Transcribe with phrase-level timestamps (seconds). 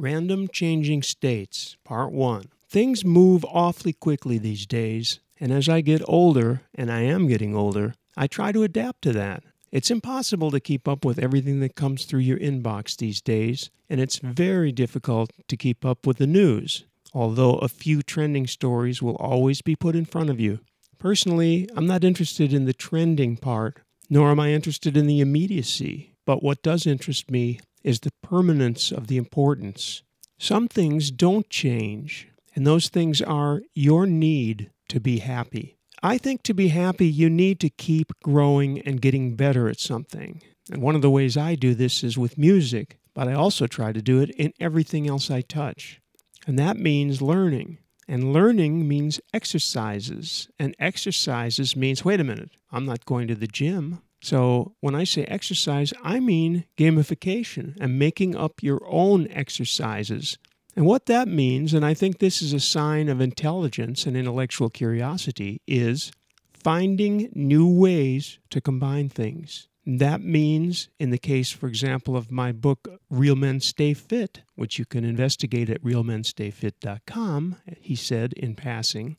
[0.00, 2.44] Random Changing States, Part 1.
[2.70, 7.54] Things move awfully quickly these days, and as I get older, and I am getting
[7.54, 9.44] older, I try to adapt to that.
[9.70, 14.00] It's impossible to keep up with everything that comes through your inbox these days, and
[14.00, 19.16] it's very difficult to keep up with the news, although a few trending stories will
[19.16, 20.60] always be put in front of you.
[20.98, 26.14] Personally, I'm not interested in the trending part, nor am I interested in the immediacy,
[26.24, 30.02] but what does interest me is the permanence of the importance.
[30.38, 35.76] Some things don't change, and those things are your need to be happy.
[36.02, 40.42] I think to be happy, you need to keep growing and getting better at something.
[40.72, 43.92] And one of the ways I do this is with music, but I also try
[43.92, 46.00] to do it in everything else I touch.
[46.46, 47.78] And that means learning.
[48.08, 50.48] And learning means exercises.
[50.58, 54.00] And exercises means wait a minute, I'm not going to the gym.
[54.22, 60.38] So when I say exercise, I mean gamification and making up your own exercises
[60.76, 64.70] and what that means, and I think this is a sign of intelligence and intellectual
[64.70, 66.12] curiosity, is
[66.52, 69.68] finding new ways to combine things.
[69.84, 74.78] That means, in the case, for example, of my book, Real Men Stay Fit, which
[74.78, 79.16] you can investigate at realmenstayfit.com, he said in passing,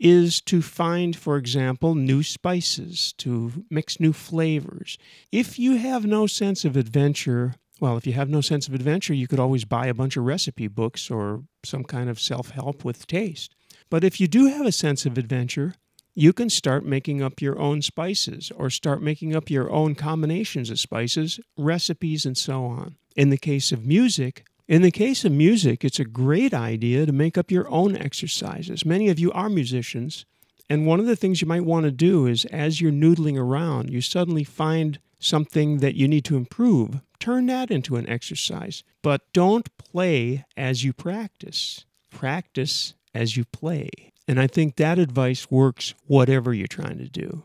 [0.00, 4.96] is to find, for example, new spices, to mix new flavors.
[5.30, 9.14] If you have no sense of adventure, well, if you have no sense of adventure,
[9.14, 12.84] you could always buy a bunch of recipe books or some kind of self help
[12.84, 13.54] with taste.
[13.90, 15.74] But if you do have a sense of adventure,
[16.14, 20.70] you can start making up your own spices or start making up your own combinations
[20.70, 22.96] of spices, recipes, and so on.
[23.16, 27.12] In the case of music, in the case of music, it's a great idea to
[27.12, 28.86] make up your own exercises.
[28.86, 30.24] Many of you are musicians,
[30.70, 33.90] and one of the things you might want to do is as you're noodling around,
[33.90, 38.82] you suddenly find something that you need to improve turn that into an exercise.
[39.02, 43.90] But don't play as you practice, practice as you play.
[44.26, 47.44] And I think that advice works whatever you're trying to do.